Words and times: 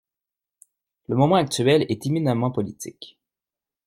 Le 1.09 1.15
moment 1.15 1.35
actuel 1.35 1.85
est 1.87 2.07
éminemment 2.07 2.49
politique. 2.49 3.19